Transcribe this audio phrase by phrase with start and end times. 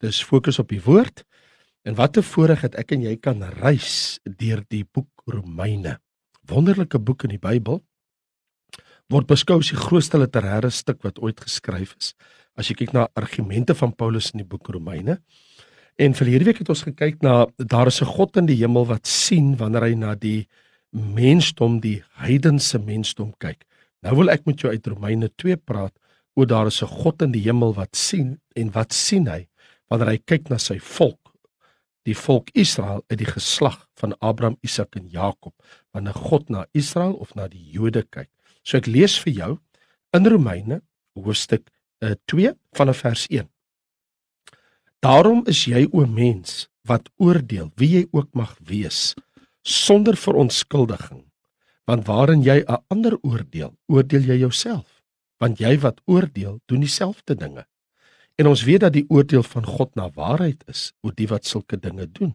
[0.00, 1.24] Dis fokus op die woord.
[1.84, 6.00] En wat 'n voorreg het ek en jy kan reis deur die boek Romeine.
[6.46, 7.84] Wonderlike boek in die Bybel.
[9.08, 12.14] Word beskou as die grootste literêre stuk wat ooit geskryf is.
[12.56, 15.20] As jy kyk na argumente van Paulus in die boek Romeine.
[15.98, 18.86] En vir hierdie week het ons gekyk na daar is 'n God in die hemel
[18.86, 20.48] wat sien wanneer hy na die
[20.92, 23.64] mensdom, die heidense mensdom kyk.
[24.02, 25.92] Nou wil ek met jou uit Romeine 2 praat
[26.34, 29.49] oor daar is 'n God in die hemel wat sien en wat sien hy
[29.90, 31.18] wanneer hy kyk na sy volk
[32.08, 35.52] die volk Israel uit die geslag van Abraham, Isak en Jakob
[35.92, 38.30] wanneer God na Israel of na die Jode kyk.
[38.64, 39.52] So ek lees vir jou
[40.16, 40.80] in Romeine
[41.18, 41.68] hoofstuk
[42.00, 43.48] 2 uh, vanaf vers 1.
[45.04, 49.14] Daarom is jy o mens wat oordeel wie jy ook mag wees
[49.66, 51.26] sonder verontskuldiging
[51.90, 55.02] want waarin jy 'n ander oordeel oordeel jy jouself
[55.40, 57.64] want jy wat oordeel doen dieselfde dinge
[58.40, 61.76] En ons weet dat die oordeel van God na waarheid is oor die wat sulke
[61.76, 62.32] dinge doen.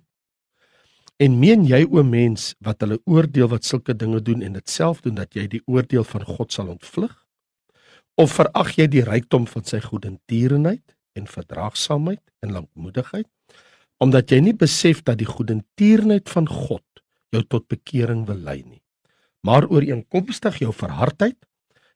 [1.18, 5.02] En meen jy o mens wat hulle oordeel wat sulke dinge doen en dit self
[5.02, 7.14] doen dat jy die oordeel van God sal ontvlug?
[8.22, 10.84] Of verag jy die rykdom van sy goedertierenheid
[11.18, 13.30] en verdraagsaamheid en lankmoedigheid
[14.04, 16.84] omdat jy nie besef dat die goedertierenheid van God
[17.32, 18.82] jou tot bekering wil lei nie,
[19.48, 21.38] maar ooreenkomstig jou verhardheid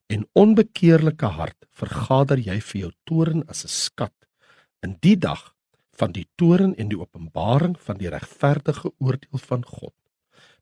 [0.10, 4.16] en onbekeerlike hart vergader jy vir jou toren as 'n skat
[4.82, 5.54] in die dag
[6.00, 9.94] van die toren en die openbaring van die regverdige oordeel van God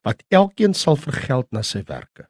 [0.02, 2.28] wat elkeen sal vergeld na sy werke.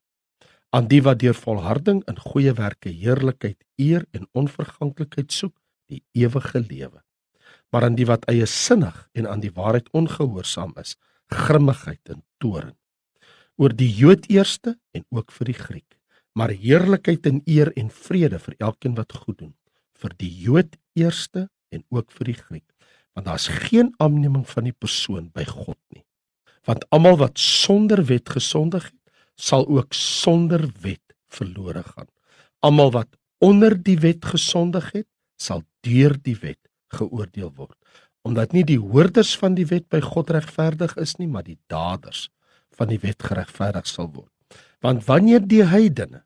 [0.70, 5.54] Aan die wat deur volharding in goeie werke heerlikheid eer en onverganklikheid soek
[5.88, 7.02] die ewige lewe.
[7.70, 10.96] Maar aan die wat eie sinnig en aan die waarheid ongehoorsaam is
[11.28, 12.76] grimmigheid en toren
[13.56, 15.97] oor die Jood eerste en ook vir die Griek
[16.38, 19.54] maar heerlikheid en eer en vrede vir elkeen wat goed doen
[19.98, 22.68] vir die Jood eerste en ook vir die Griek.
[23.16, 26.04] Want daar's geen aanneming van die persoon by God nie.
[26.68, 28.94] Want almal wat sonder wet gesondig het
[29.38, 32.08] sal ook sonder wet verlore gaan.
[32.62, 33.10] Almal wat
[33.42, 35.06] onder die wet gesondig het
[35.38, 36.60] sal deur die wet
[36.94, 37.76] geoordeel word.
[38.26, 42.28] Omdat nie die hoorders van die wet by God regverdig is nie maar die daders
[42.78, 44.30] van die wet geregverdig sal word.
[44.82, 46.22] Want wanneer die heidene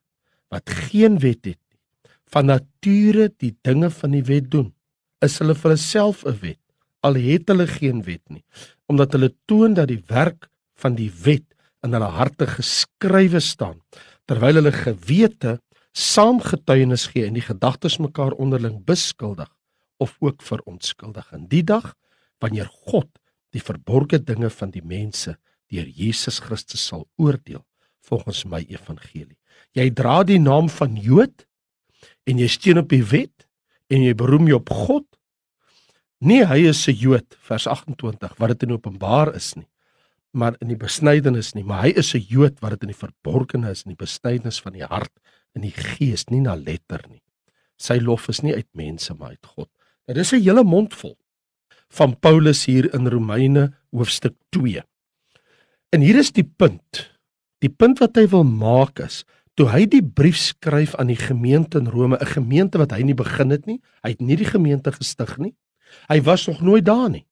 [0.53, 4.71] wat geen wet het nie, van nature die dinge van die wet doen,
[5.25, 6.61] is hulle vir hulself 'n wet,
[7.03, 8.45] al het hulle geen wet nie,
[8.89, 11.47] omdat hulle toon dat die werk van die wet
[11.83, 13.81] in hulle harte geskrywe staan,
[14.27, 15.59] terwyl hulle gewete
[15.93, 19.51] saamgetuienis gee en die gedagtes mekaar onderling beskuldig
[20.01, 21.95] of ook verontskuldig in die dag
[22.41, 23.09] wanneer God
[23.53, 25.37] die verborgde dinge van die mense
[25.69, 27.65] deur Jesus Christus sal oordeel
[28.09, 29.39] volgens my evangelie.
[29.77, 31.47] Jy dra die naam van Jood
[32.29, 33.47] en jy steun op die wet
[33.93, 35.07] en jy beroem jou op God.
[36.23, 39.69] Nee, hy is 'n Jood vers 28 wat dit in Openbaar is nie,
[40.33, 43.85] maar in die besnydenis nie, maar hy is 'n Jood wat dit in die verborgenes
[43.85, 45.13] in die besnydenis van die hart
[45.55, 47.23] in die gees nie na letter nie.
[47.77, 49.69] Sy lof is nie uit mense maar uit God.
[50.07, 51.17] Dit is 'n hele mond vol
[51.89, 54.83] van Paulus hier in Romeine hoofstuk 2.
[55.91, 57.12] En hier is die punt.
[57.63, 59.23] Die punt wat hy wil maak is
[59.59, 63.15] toe hy die brief skryf aan die gemeente in Rome, 'n gemeente wat hy nie
[63.15, 65.55] begin het nie, hy het nie die gemeente gestig nie.
[66.09, 67.27] Hy was nog nooit daar nie.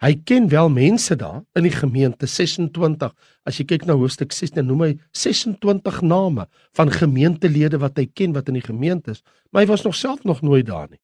[0.00, 3.12] Hy ken wel mense daar in die gemeente 26.
[3.44, 8.32] As jy kyk na hoofstuk 16, noem hy 26 name van gemeentelede wat hy ken
[8.32, 11.00] wat in die gemeente is, maar hy was nog self nog nooit daar nie.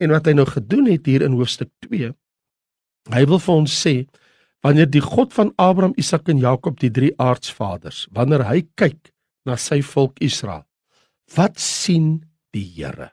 [0.00, 2.12] En wat hy nou gedoen het hier in hoofstuk 2,
[3.12, 4.06] hy wil vir ons sê
[4.64, 9.12] wanneer die God van Abraham, Isak en Jakob, die drie aardsvaders, wanneer hy kyk
[9.48, 10.66] na sy volk Israel.
[11.36, 12.20] Wat sien
[12.54, 13.12] die Here?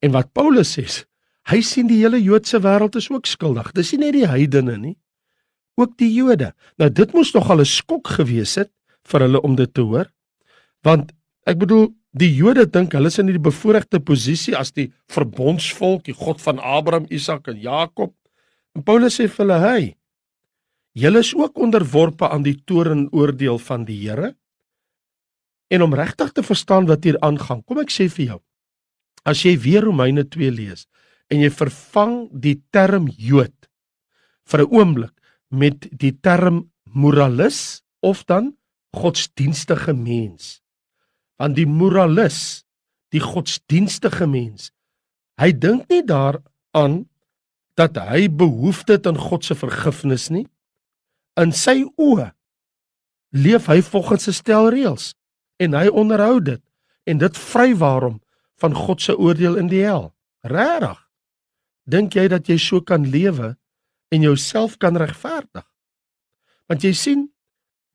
[0.00, 0.86] En wat Paulus sê,
[1.50, 3.72] hy sien die hele Joodse wêreld is ook skuldig.
[3.76, 4.96] Dis nie net die heidene nie,
[5.76, 6.52] ook die Jode.
[6.80, 8.72] Nou dit moes nog al 'n skok gewees het
[9.04, 10.08] vir hulle om dit te hoor.
[10.82, 11.12] Want
[11.46, 16.16] ek bedoel, die Jode dink hulle is in die bevoordeelde posisie as die verbondsvolk, die
[16.16, 18.14] God van Abraham, Isak en Jakob.
[18.74, 19.96] En Paulus sê vir hulle, "Hey,
[20.96, 24.34] julle is ook onderworpe aan die toornoordeel van die Here."
[25.68, 28.40] En om regtig te verstaan wat hier aangaan, kom ek sê vir jou.
[29.26, 30.86] As jy weer Romeine 2 lees
[31.28, 33.68] en jy vervang die term Jood
[34.46, 35.14] vir 'n oomblik
[35.50, 38.54] met die term moralis of dan
[38.96, 40.60] godsdienstige mens.
[41.36, 42.64] Want die moralis,
[43.12, 44.70] die godsdienstige mens,
[45.40, 47.04] hy dink nie daaraan
[47.76, 50.46] dat hy behoefte het aan God se vergifnis nie.
[51.36, 52.30] In sy oë
[53.36, 55.14] leef hy volgens 'n stel reëls
[55.60, 56.62] en hy onderhou dit
[57.04, 58.20] en dit vry waarom
[58.60, 60.14] van God se oordeel in die hel.
[60.42, 61.02] Regtig.
[61.86, 63.56] dink jy dat jy so kan lewe
[64.10, 65.64] en jouself kan regverdig?
[66.66, 67.28] Want jy sien,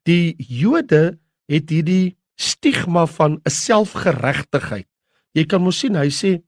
[0.08, 1.20] die Jode
[1.52, 4.88] het hierdie stigma van 'n selfgeregtigheid.
[5.36, 6.42] Jy kan mos sien, hy sê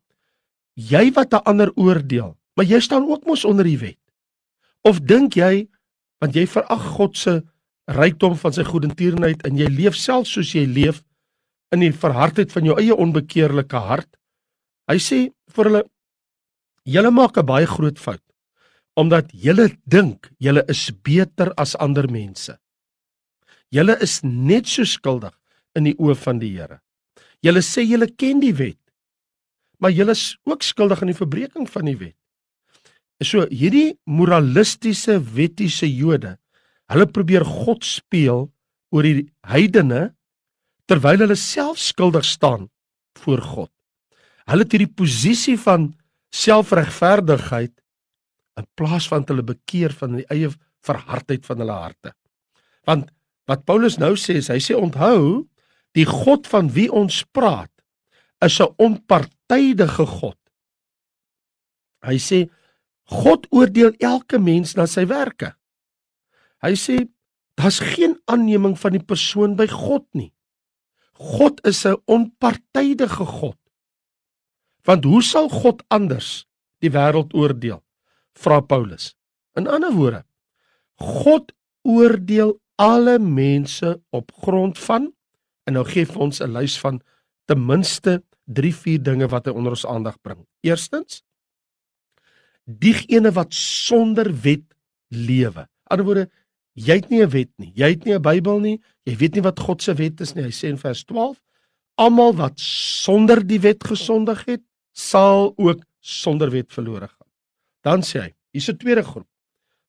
[0.76, 4.00] jy wat 'n ander oordeel, maar jy staan ook mos onder die wet.
[4.84, 5.68] Of dink jy
[6.24, 7.42] want jy verag God se
[7.92, 11.02] rykdom van sy goedertierenheid en jy leef self soos jy leef
[11.76, 14.08] in die verhardheid van jou eie onbekeerlike hart?
[14.88, 15.20] Hy sê
[15.52, 15.84] vir hulle
[16.88, 18.24] julle maak 'n baie groot fout
[18.96, 22.58] omdat julle dink julle is beter as ander mense.
[23.74, 25.34] Julle is net so skuldig
[25.76, 26.80] in die oë van die Here.
[27.42, 28.80] Julle sê julle ken die wet,
[29.80, 32.18] maar julle is ook skuldig aan die verbreeking van die wet.
[33.24, 36.38] So hierdie moralistiese wettiese Jode,
[36.92, 38.50] hulle probeer God speel
[38.94, 40.12] oor die heidene
[40.90, 42.68] terwyl hulle self skuldig staan
[43.24, 43.72] voor God.
[44.50, 45.94] Hulle het hierdie posisie van
[46.34, 47.74] selfregverdigheid
[48.60, 50.52] in plaas van hulle bekeer van die eie
[50.84, 52.14] verhardheid van hulle harte.
[52.88, 53.10] Want
[53.50, 55.46] wat Paulus nou sê is hy sê onthou
[55.96, 57.72] die God van wie ons praat
[58.44, 60.38] is 'n onpartydige God.
[62.04, 62.50] Hy sê
[63.12, 65.54] God oordeel elke mens na sy werke.
[66.64, 66.98] Hy sê
[67.60, 70.32] daar's geen aanneming van die persoon by God nie.
[71.14, 73.58] God is 'n onpartydige God.
[74.84, 76.46] Want hoe sal God anders
[76.80, 77.84] die wêreld oordeel?
[78.34, 79.16] Vra Paulus.
[79.56, 80.26] In ander woorde,
[80.98, 81.54] God
[81.84, 85.14] oordeel alle mense op grond van
[85.64, 87.02] en nou gee ons 'n lys van
[87.46, 90.46] ten minste 3-4 dinge wat hy onder ons aandag bring.
[90.62, 91.24] Eerstens,
[92.66, 94.66] diegene wat sonder wet
[95.08, 95.68] lewe.
[95.90, 96.30] Aan die ander woorde,
[96.74, 97.72] jy het nie 'n wet nie.
[97.76, 98.82] Jy het nie 'n Bybel nie.
[99.06, 100.44] Jy weet nie wat God se wet is nie.
[100.44, 101.40] Hy sê in vers 12,
[101.98, 104.62] almal wat sonder die wet gesondig het,
[104.94, 107.30] sal ook sonder wet verlore gaan.
[107.82, 109.28] Dan sê hy, hier's 'n tweede groep.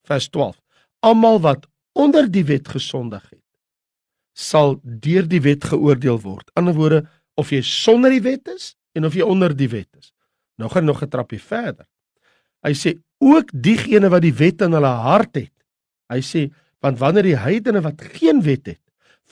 [0.05, 0.61] Vers 12.
[1.01, 3.43] Almal wat onder die wet gesondig het,
[4.33, 6.51] sal deur die wet geoordeel word.
[6.55, 9.89] In ander woorde, of jy sonder die wet is en of jy onder die wet
[9.99, 10.13] is.
[10.59, 11.87] Nou gaan nog 'n trappie verder.
[12.65, 12.95] Hy sê
[13.25, 15.53] ook diegene wat die wet in hulle hart het.
[16.13, 16.49] Hy sê
[16.85, 18.81] want wanneer die heidene wat geen wet het,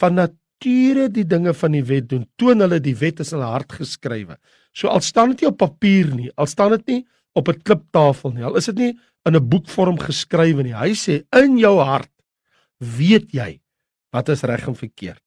[0.00, 3.74] van nature die dinge van die wet doen, toon hulle die wet in hulle hart
[3.76, 4.38] geskrywe.
[4.72, 7.00] So al staan dit nie op papier nie, al staan dit nie
[7.36, 8.92] op 'n kliptafel nie, al is dit nie
[9.26, 10.74] in 'n boekvorm geskrywe nie.
[10.74, 12.10] Hy sê in jou hart
[12.78, 13.60] weet jy
[14.12, 15.22] wat is reg en verkeerd.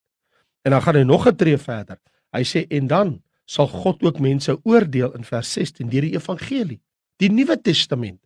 [0.65, 1.97] En dan gaan hy nog 'n tree verder.
[2.33, 6.81] Hy sê en dan sal God ook mense oordeel in vers 16 deur die evangelie,
[7.19, 8.21] die Nuwe Testament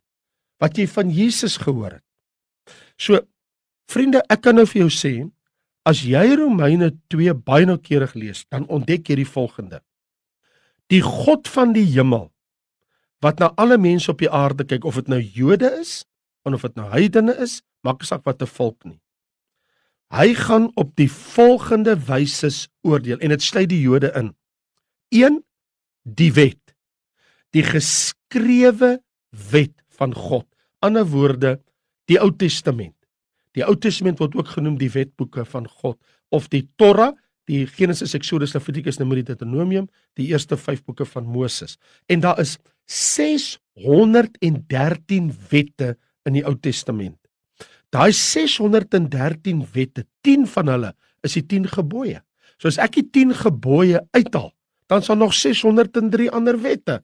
[0.60, 2.06] wat jy van Jesus gehoor het.
[3.00, 3.20] So
[3.90, 5.14] vriende, ek kan nou vir jou sê,
[5.88, 9.80] as jy Romeine 2 baie noukeurig lees, dan ontdek jy die volgende
[10.90, 12.28] die God van die hemel
[13.22, 16.02] wat na alle mense op die aarde kyk of dit nou Jode is
[16.50, 18.98] of dit nou heidene is, maak nie saak wat 'n volk nie.
[20.10, 22.50] Hy gaan op die volgende wyse
[22.82, 24.34] oordeel en dit sluit die Jode in.
[25.14, 25.44] 1
[26.02, 26.59] die wet.
[27.54, 28.98] Die geskrewe
[29.50, 30.46] wet van God.
[30.80, 31.58] Ander woorde,
[32.10, 32.94] die Ou Testament.
[33.58, 35.98] Die Ou Testament word ook genoem die wetboeke van God
[36.30, 37.12] of die Torah,
[37.50, 39.88] die Genesis, Exodus, Levitikus, Numeri, Deuteronomium,
[40.18, 41.78] die eerste 5 boeke van Moses.
[42.06, 45.96] En daar is 613 wette
[46.28, 47.18] in die Ou Testament.
[47.90, 50.94] Daai 613 wette, 10 van hulle
[51.26, 52.22] is die 10 gebooie.
[52.60, 54.54] So as ek die 10 gebooie uithaal,
[54.90, 57.02] dan sal nog 603 ander wette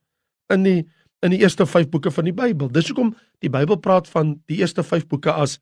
[0.52, 0.80] in die
[1.24, 2.68] in die eerste 5 boeke van die Bybel.
[2.70, 5.56] Dis hoekom die Bybel praat van die eerste 5 boeke as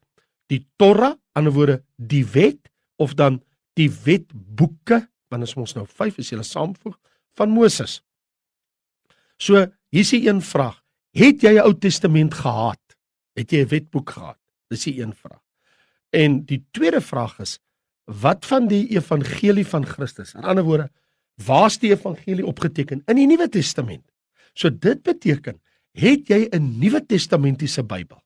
[0.52, 2.68] die Torah, ander woorde die wet
[3.00, 3.38] of dan
[3.78, 6.98] die wetboeke, want as ons nou 5 is julle saamvoeg
[7.38, 8.00] van Moses.
[9.38, 10.82] So, hier is 'n vraag.
[11.12, 12.82] Het jy 'n Ou Testament gehad?
[13.34, 14.38] Het jy 'n wetboek gehad?
[14.68, 15.42] Dis die een vraag.
[16.10, 17.58] En die tweede vraag is
[18.04, 20.34] wat van die evangelie van Christus?
[20.34, 20.90] In ander woorde,
[21.34, 24.13] waar's die evangelie opgeteken in die Nuwe Testament?
[24.54, 25.60] So dit beteken,
[25.92, 28.22] het jy 'n Nuwe Testamentiese Bybel?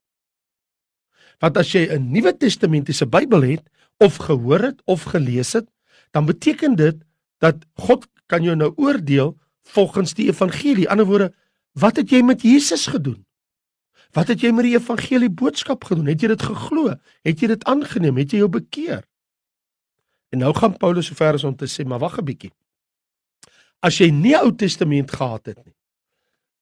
[1.39, 3.65] Want as jy 'n Nuwe Testamentiese Bybel het,
[3.99, 5.67] of gehoor het of gelees het,
[6.11, 6.97] dan beteken dit
[7.39, 10.89] dat God kan jou nou oordeel volgens die evangelie.
[10.89, 11.33] Ander woorde,
[11.73, 13.27] wat het jy met Jesus gedoen?
[14.17, 16.07] Wat het jy met die evangelie boodskap gedoen?
[16.07, 16.95] Het jy dit geglo?
[17.23, 18.17] Het jy dit aangeneem?
[18.17, 19.05] Het jy jou bekeer?
[20.33, 22.53] En nou gaan Paulus so ver as om te sê, maar wag 'n bietjie.
[23.81, 25.75] As jy nie Ou Testament gehad het nie.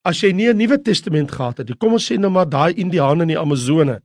[0.07, 1.75] As jy nie 'n Nuwe Testament gehad het nie.
[1.75, 3.99] Kom ons sê nou maar daai Indiane in die Amazone.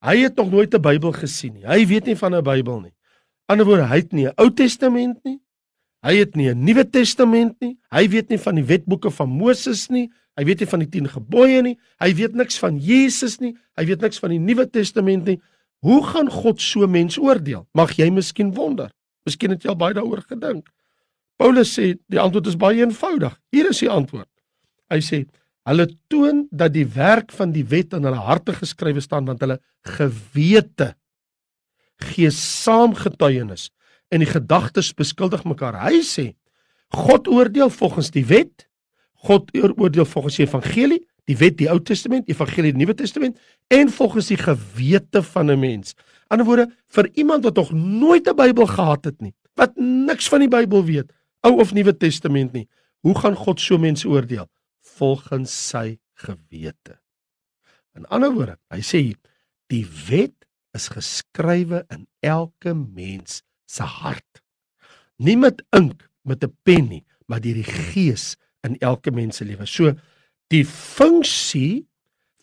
[0.00, 1.66] Hy het nog nooit 'n Bybel gesien nie.
[1.66, 2.94] Hy weet nie van 'n Bybel nie.
[3.48, 5.40] Anderswoorde, hy het nie 'n Ou Testament nie.
[6.06, 7.76] Hy het nie 'n Nuwe Testament nie.
[7.90, 10.08] Hy weet nie van die wetboeke van Moses nie.
[10.36, 11.78] Hy weet nie van die 10 gebooie nie.
[11.98, 13.56] Hy weet niks van Jesus nie.
[13.76, 15.40] Hy weet niks van die Nuwe Testament nie.
[15.80, 17.66] Hoe gaan God so mens oordeel?
[17.74, 18.90] Mag jy miskien wonder.
[19.24, 20.68] Miskien het jy al baie daaroor gedink.
[21.36, 23.40] Paulus sê die antwoord is baie eenvoudig.
[23.50, 24.28] Hier is die antwoord.
[24.92, 25.24] Hy sê
[25.68, 29.58] hulle toon dat die werk van die wet in hulle harte geskrywe staan want hulle
[29.84, 30.94] gewete
[32.08, 33.68] gee saamgetuienis
[34.14, 35.76] en die gedagtes beskuldig mekaar.
[35.82, 36.30] Hy sê
[36.94, 38.64] God oordeel volgens die wet.
[39.26, 43.36] God oordeel volgens die evangelie, die wet, die Ou Testament, evangelie, die Nuwe Testament
[43.74, 45.94] en volgens die gewete van 'n mens.
[46.28, 50.40] Ander woorde, vir iemand wat nog nooit 'n Bybel gehad het nie, wat niks van
[50.40, 52.68] die Bybel weet, Ou of Nuwe Testament nie,
[53.00, 54.48] hoe gaan God so mense oordeel?
[54.98, 56.98] Volgens sy gewete.
[57.94, 59.02] In ander woorde, hy sê
[59.70, 60.34] die wet
[60.76, 64.42] is geskrywe in elke mens se hart.
[65.18, 69.44] Nie met ink met 'n pen nie, maar deur die gees in elke mens se
[69.44, 69.66] lewe.
[69.66, 69.94] So
[70.50, 71.86] die funksie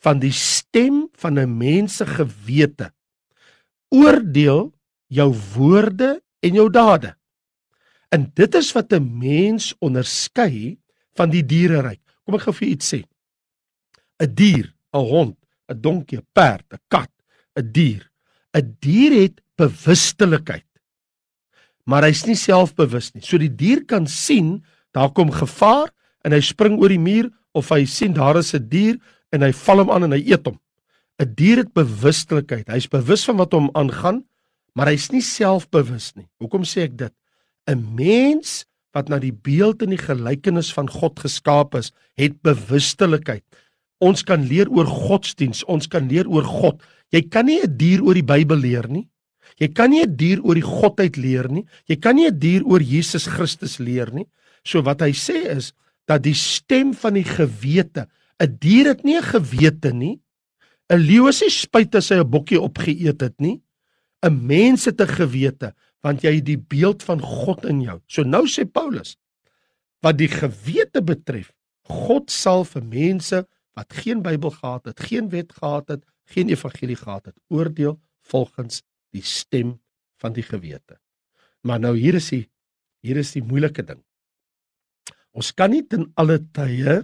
[0.04, 2.92] van die stem van 'n mens se gewete
[3.90, 4.74] oordeel
[5.08, 7.16] jou woorde en jou dade.
[8.10, 10.78] En dit is wat 'n mens onderskei
[11.16, 12.05] van die diereryk.
[12.26, 13.04] Kom ek gou vir iets sê.
[14.20, 15.38] 'n Dier, 'n hond,
[15.70, 17.12] 'n donkie, 'n perd, 'n kat,
[17.56, 18.12] 'n dier.
[18.54, 20.66] 'n Dier het bewustelikheid
[21.90, 23.24] maar hy's nie selfbewus nie.
[23.24, 24.60] So die dier kan sien
[24.96, 25.92] daar kom gevaar
[26.26, 28.98] en hy spring oor die muur of hy sien daar is 'n dier
[29.32, 30.60] en hy val hom aan en hy eet hom.
[31.20, 32.68] 'n Dier het bewustelikheid.
[32.68, 34.26] Hy's bewus van wat hom aangaan,
[34.76, 36.28] maar hy's nie selfbewus nie.
[36.40, 37.14] Hoekom sê ek dit?
[37.68, 38.66] 'n Mens
[38.96, 43.44] wat na die beeld en die gelykenis van God geskaap is, het bewustelikheid.
[44.04, 46.82] Ons kan leer oor godsdiens, ons kan leer oor God.
[47.12, 49.08] Jy kan nie 'n dier oor die Bybel leer nie.
[49.60, 51.66] Jy kan nie 'n dier oor die godheid leer nie.
[51.88, 54.28] Jy kan nie 'n dier oor Jesus Christus leer nie.
[54.64, 55.74] So wat hy sê is
[56.08, 58.08] dat die stem van die gewete,
[58.40, 60.20] 'n dier het nie 'n gewete nie.
[60.90, 63.62] 'n Leeu is nie spyt as hy 'n bokkie opgeëet het nie.
[64.24, 65.74] 'n Mens het 'n gewete
[66.06, 67.98] want jy het die beeld van God in jou.
[68.06, 69.16] So nou sê Paulus
[70.06, 71.50] wat die gewete betref,
[71.90, 73.40] God sal vir mense
[73.76, 77.98] wat geen Bybel gehad het, geen wet gehad het, geen evangelie gehad het, oordeel
[78.30, 78.84] volgens
[79.16, 79.80] die stem
[80.22, 81.00] van die gewete.
[81.66, 82.46] Maar nou hier is die
[83.06, 84.00] hier is die moeilike ding.
[85.36, 87.04] Ons kan nie ten alle tye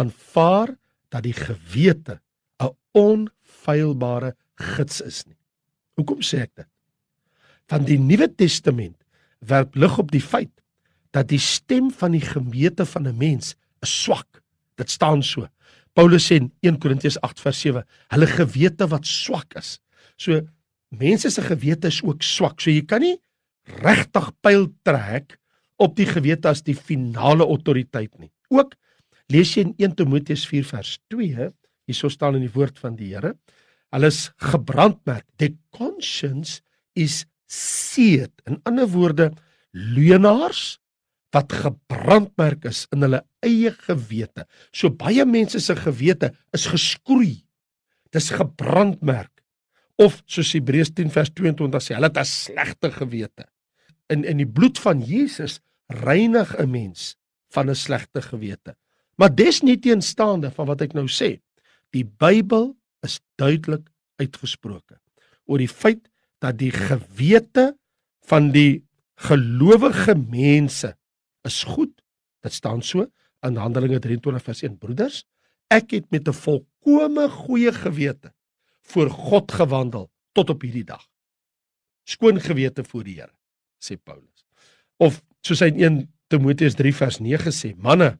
[0.00, 0.76] aanvaar
[1.12, 2.20] dat die gewete
[2.60, 5.36] 'n onfeilbare gids is nie.
[5.96, 6.68] Hoekom sê ek dit?
[7.70, 8.96] Van die Nuwe Testament
[9.40, 10.52] werp lig op die feit
[11.16, 14.42] dat die stem van die gewete van 'n mens is swak.
[14.76, 15.48] Dit staan so.
[15.94, 19.80] Paulus sê in 1 Korintiërs 8 vers 7, hulle gewete wat swak is.
[20.16, 20.40] So
[20.88, 22.60] mense se gewete is ook swak.
[22.60, 23.16] So jy kan nie
[23.82, 25.38] regtig pyl trek
[25.76, 28.30] op die gewete as die finale autoriteit nie.
[28.52, 28.74] Ook
[29.32, 31.50] lees jy in 1 Timoteus 4 vers 2,
[31.86, 33.34] hierso staan in die woord van die Here,
[33.94, 35.24] hulle is gebrandmerk.
[35.38, 36.60] The conscience
[36.94, 38.32] is seared.
[38.44, 39.32] In ander woorde,
[39.70, 40.78] leenaars
[41.34, 44.46] wat gebrandmerk is in hulle eie gewete.
[44.72, 47.42] So baie mense se gewete is geskroei.
[48.14, 49.32] Dis gebrandmerk
[50.00, 53.46] of soos Hebreërs 10 vers 22 sê, hulle het 'n slegte gewete.
[54.08, 57.16] In in die bloed van Jesus reinig 'n mens
[57.50, 58.76] van 'n slegte gewete.
[59.16, 61.40] Maar desnieteenstaande van wat ek nou sê,
[61.90, 65.00] die Bybel is duidelik uitgesproke
[65.46, 67.76] oor die feit dat die gewete
[68.26, 68.84] van die
[69.16, 70.96] gelowige mense
[71.46, 71.92] is goed.
[72.44, 73.06] Dit staan so
[73.46, 75.24] in Handelinge 23 vers 1 broeders,
[75.72, 78.32] ek het met 'n volkomme goeie gewete
[78.82, 81.06] voor God gewandel tot op hierdie dag.
[82.04, 83.34] Skoon gewete voor die Here,
[83.78, 84.46] sê Paulus.
[84.96, 88.18] Of soos hy in 1 Timoteus 3 vers 9 sê, manne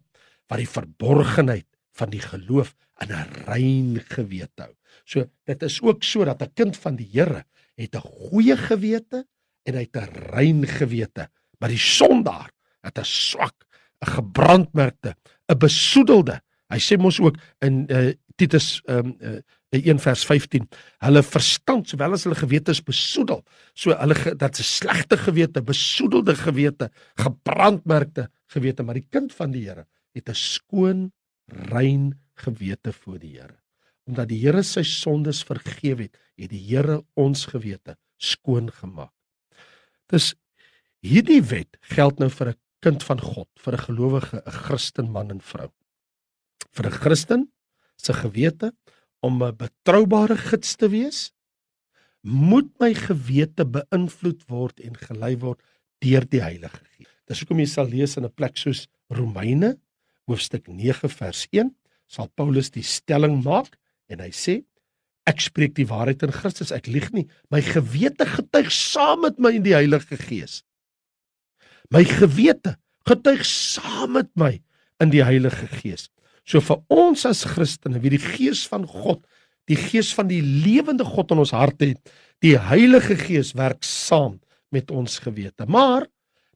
[0.48, 4.74] wat die verborgenheid van die geloof in 'n rein gewete hou.
[5.04, 7.44] So dit is ook so dat 'n kind van die Here
[7.84, 9.26] het 'n goeie gewete
[9.64, 11.28] en hy het 'n rein gewete,
[11.58, 13.66] maar die sondaar het 'n swak,
[14.00, 15.16] 'n gebrandmerkte,
[15.48, 16.40] 'n besoedelde.
[16.68, 19.38] Hy sê mos ook in uh, Titus um, uh,
[19.70, 20.68] 1 vers 15
[20.98, 23.44] hulle verstand sowel as hulle gewete is besoedel.
[23.74, 28.82] So hulle dat's 'n slegte gewete besoedelde gewete gebrandmerkte gewete.
[28.82, 31.12] Maar die kind van die Here het 'n skoon
[31.46, 33.65] rein gewete voor die Here
[34.06, 39.12] omdat die Here sy sondes vergewe het het die Here ons gewete skoon gemaak
[40.12, 40.34] dis
[41.02, 45.30] hierdie wet geld nou vir 'n kind van God vir 'n gelowige 'n Christen man
[45.30, 45.70] en vrou
[46.72, 47.52] vir 'n Christen
[47.96, 48.72] se gewete
[49.20, 51.32] om 'n betroubare gids te wees,
[52.20, 55.62] moet my gewete beïnvloed word en gelei word
[55.98, 57.10] deur die Heilige Gees.
[57.26, 59.78] Dis hoekom jy sal lees in 'n plek soos Romeine
[60.26, 61.74] hoofstuk 9 vers 1
[62.06, 63.78] sal Paulus die stelling maak
[64.12, 64.60] en hy sê
[65.26, 67.24] ek spreek die waarheid in Christus, ek lieg nie.
[67.50, 70.60] My gewete getuig saam met my in die Heilige Gees.
[71.90, 74.52] My gewete getuig saam met my
[75.02, 76.06] in die Heilige Gees.
[76.46, 79.24] So vir ons as Christene, wie die Gees van God,
[79.66, 84.38] die Gees van die lewende God in ons harte het, die Heilige Gees werk saam
[84.70, 85.66] met ons gewete.
[85.66, 86.06] Maar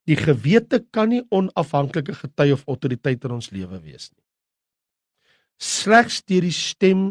[0.06, 4.22] die gewete kan nie onafhanklike getuie of autoriteit in ons lewe wees nie.
[5.60, 7.02] Slegs deur die stem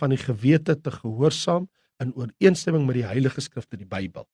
[0.00, 1.68] van die gewete te gehoorsaam
[2.02, 4.26] in ooreenstemming met die Heilige Skrifte, die Bybel,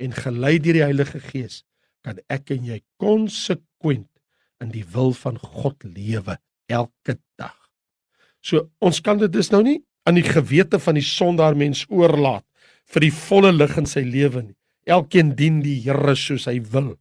[0.00, 1.62] en gelei deur die Heilige Gees,
[2.04, 4.08] kan ek en jy konsekwent
[4.64, 6.38] in die wil van God lewe
[6.70, 7.56] elke dag.
[8.40, 12.46] So ons kan dit dus nou nie aan die gewete van die sondaar mens oorlaat
[12.90, 14.56] vir die volle lig in sy lewe nie.
[14.88, 16.94] Elkeen dien die Here soos hy wil.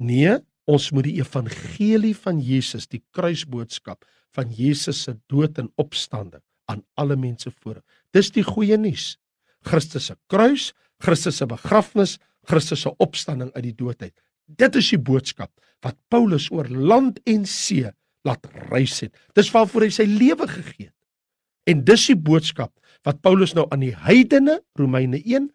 [0.00, 6.40] Nee, ons moet die evangelie van Jesus, die kruisboodskap van Jesus se dood en opstanding
[6.72, 7.80] aan alle mense voor.
[8.16, 9.16] Dis die goeie nuus.
[9.68, 14.14] Christus se kruis, Christus se begrafnis, Christus se opstanding uit die dood uit.
[14.46, 15.52] Dit is die boodskap
[15.82, 17.90] wat Paulus oor land en see
[18.26, 19.14] laat reis het.
[19.36, 20.98] Dis waarvoor hy sy lewe gegee het.
[21.70, 22.72] En dis die boodskap
[23.06, 25.48] wat Paulus nou aan die heidene Romeine 1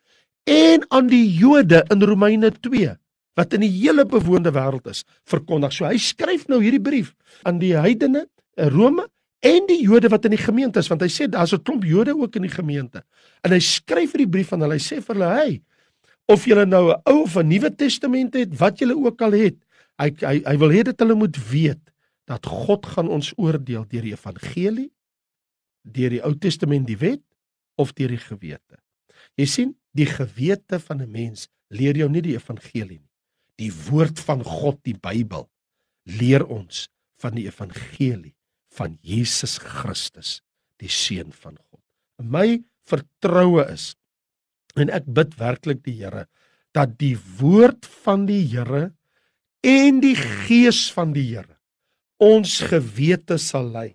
[0.48, 2.96] en aan die Jode in Romeine 2
[3.38, 5.76] wat in die hele bewoonde wêreld is verkondig.
[5.76, 7.14] So hy skryf nou hierdie brief
[7.46, 8.26] aan die heidene
[8.58, 9.06] in Rome
[9.46, 12.16] en die Jode wat in die gemeente is want hy sê daar's 'n klomp Jode
[12.18, 13.04] ook in die gemeente.
[13.44, 14.74] En hy skryf hierdie brief aan hulle.
[14.74, 15.62] Hy sê vir hulle: "Hey,
[16.28, 19.58] of julle nou 'n ou of 'n nuwe testament het, wat julle ook al het,
[19.98, 21.92] hy hy, hy wil hê dat hulle moet weet
[22.26, 24.92] dat God gaan ons oordeel deur die evangelie,
[25.84, 27.24] deur die Ou Testament die wet
[27.76, 28.82] of deur die gewete.
[29.40, 33.12] Jy sien, die gewete van 'n mens leer jou nie die evangelie nie.
[33.58, 35.50] Die woord van God, die Bybel,
[36.06, 38.37] leer ons van die evangelie
[38.78, 40.38] van Jesus Christus,
[40.82, 41.82] die seun van God.
[42.22, 43.92] My vertroue is
[44.78, 46.28] En ek bid werklik die Here
[46.78, 48.92] dat die woord van die Here
[49.66, 51.58] en die gees van die Here
[52.22, 53.90] ons gewete sal lei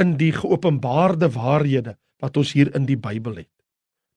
[0.00, 3.50] in die geopenbaarde waarhede wat ons hier in die Bybel het.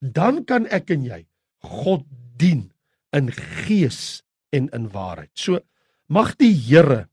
[0.01, 1.19] Dan kan ek en jy
[1.65, 2.05] God
[2.37, 2.69] dien
[3.13, 3.29] in
[3.65, 4.21] gees
[4.53, 5.33] en in waarheid.
[5.33, 5.61] So
[6.09, 7.05] mag die Here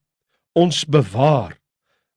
[0.57, 1.57] ons bewaar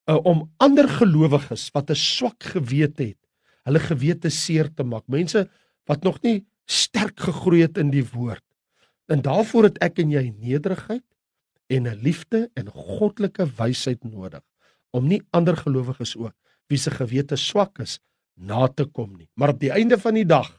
[0.09, 3.21] uh, om ander gelowiges wat 'n swak gewete het,
[3.65, 5.07] hulle gewete seer te maak.
[5.07, 5.49] Mense
[5.85, 8.43] wat nog nie sterk gegroei het in die woord.
[9.07, 11.03] En daarvoor het ek en jy nederigheid
[11.67, 14.41] en 'n liefde en goddelike wysheid nodig
[14.91, 16.33] om nie ander gelowiges ook
[16.67, 17.99] wie se gewete swak is
[18.35, 19.29] na te kom nie.
[19.33, 20.49] Maar op die einde van die dag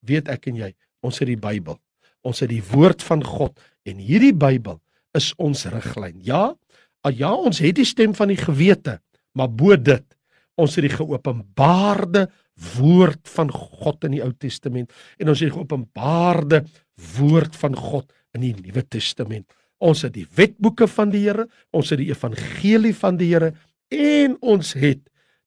[0.00, 1.78] weet ek en jy, ons het die Bybel.
[2.22, 4.80] Ons het die woord van God en hierdie Bybel
[5.16, 6.20] is ons riglyn.
[6.22, 6.54] Ja,
[7.14, 8.98] ja, ons het die stem van die gewete,
[9.38, 10.04] maar bo dit,
[10.58, 12.26] ons het die geopenbaarde
[12.76, 16.64] woord van God in die Ou Testament en ons het die geopenbaarde
[17.18, 19.46] woord van God in die Nuwe Testament.
[19.78, 23.52] Ons het die wetboeke van die Here, ons het die evangelie van die Here
[23.94, 25.04] en ons het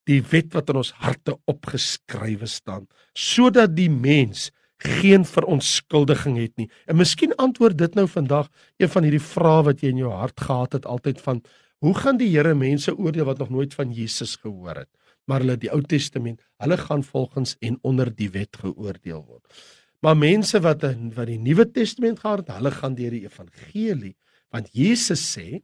[0.10, 4.50] die wet wat in ons harte opgeskrywe staan sodat die mens
[4.82, 6.70] geen verontskuldiging het nie.
[6.90, 8.50] En miskien antwoord dit nou vandag
[8.82, 11.44] een van hierdie vrae wat jy in jou hart gehad het altyd van
[11.82, 14.90] hoe gaan die Here mense oordeel wat nog nooit van Jesus gehoor het?
[15.30, 19.62] maar hulle die Ou Testament, hulle gaan volgens en onder die wet geoordeel word.
[20.02, 24.16] Maar mense wat in wat die Nuwe Testament gehad het, hulle gaan deur die evangelie,
[24.52, 25.62] want Jesus sê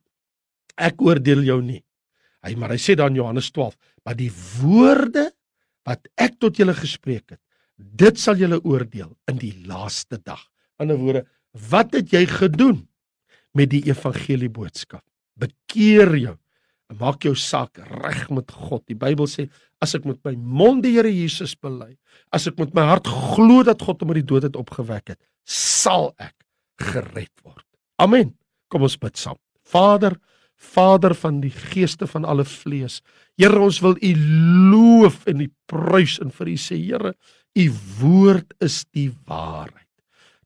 [0.78, 1.82] ek oordeel jou nie.
[2.46, 3.76] Hy maar hy sê dan Johannes 12,
[4.06, 5.32] maar die woorde
[5.88, 7.42] wat ek tot julle gespreek het,
[7.78, 10.44] dit sal julle oordeel in die laaste dag.
[10.80, 11.26] In 'n woorde,
[11.70, 12.88] wat het jy gedoen
[13.54, 15.04] met die evangelie boodskap?
[15.36, 16.38] Bekeer jou
[16.96, 18.84] maak jou saak reg met God.
[18.88, 19.48] Die Bybel sê
[19.84, 21.98] as ek met my mond die Here Jesus bely,
[22.34, 25.20] as ek met my hart glo dat God hom uit die dood het opgewek het,
[25.44, 26.36] sal ek
[26.82, 27.66] gered word.
[28.02, 28.34] Amen.
[28.72, 29.38] Kom ons bid saam.
[29.68, 30.16] Vader,
[30.58, 33.02] Vader van die geeste van alle vlees.
[33.38, 34.14] Here, ons wil U
[34.72, 37.14] loof en U prys en vir U sê, Here,
[37.58, 39.88] U woord is die waarheid.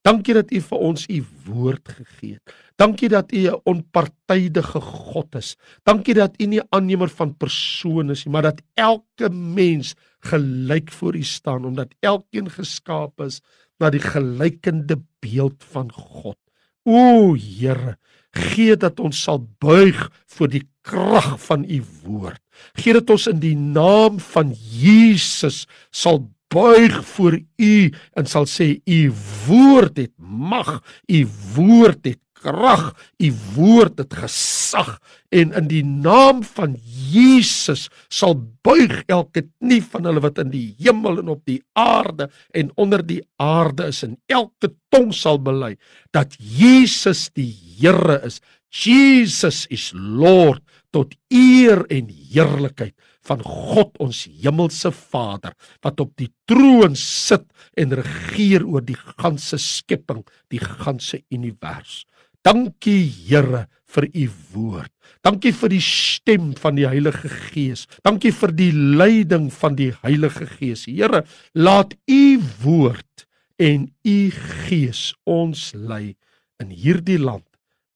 [0.02, 2.54] Dankie dat U vir ons U woord gegee het.
[2.80, 5.56] Dankie dat U 'n onpartydige God is.
[5.84, 11.16] Dankie dat U nie aanneemer van persone is nie, maar dat elke mens gelyk voor
[11.16, 13.42] U staan omdat elkeen geskaap is
[13.78, 16.38] na die gelykende beeld van God.
[16.84, 17.98] O Here,
[18.32, 22.42] gee dat ons sal buig voor die krag van U woord.
[22.74, 27.76] Gee dat ons in die naam van Jesus sal buig voor u
[28.20, 29.00] en sal sê u
[29.48, 31.24] woord het mag, u
[31.56, 34.96] woord het krag, u woord het gesag
[35.30, 36.76] en in die naam van
[37.12, 38.36] Jesus sal
[38.66, 43.06] buig elke knie van hulle wat in die hemel en op die aarde en onder
[43.06, 45.76] die aarde is en elke tong sal bely
[46.16, 48.42] dat Jesus die Here is.
[48.70, 52.96] Jesus is Lord tot eer en heerlikheid
[53.28, 57.48] van God ons hemelse Vader wat op die troon sit
[57.80, 62.04] en regeer oor die ganse skepping, die ganse univers.
[62.42, 64.92] Dankie Here vir u woord.
[65.22, 67.86] Dankie vir die stem van die Heilige Gees.
[68.06, 70.88] Dankie vir die leiding van die Heilige Gees.
[70.90, 71.24] Here,
[71.54, 73.28] laat u woord
[73.62, 74.20] en u
[74.66, 76.16] Gees ons lei
[76.62, 77.46] in hierdie land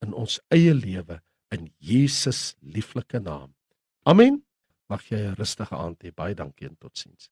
[0.05, 1.21] in ons eie lewe
[1.55, 3.53] in Jesus lieflike naam.
[4.05, 4.43] Amen.
[4.89, 6.11] Mag jy 'n rustige aand hê.
[6.13, 7.29] Baie dankie en totsiens.